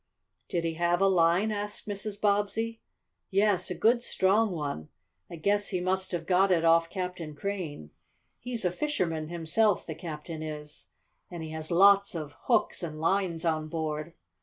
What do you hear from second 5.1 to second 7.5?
I guess he must have got it off Captain